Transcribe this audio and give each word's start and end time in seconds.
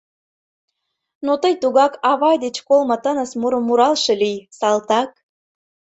Но 1.25 1.33
тый 1.41 1.53
тугак 1.61 1.93
Авай 2.11 2.37
деч 2.45 2.55
колмо 2.67 2.95
тыныс 3.03 3.31
мурым 3.39 3.63
Муралше 3.67 4.13
лий, 4.21 4.39
салтак. 4.57 5.09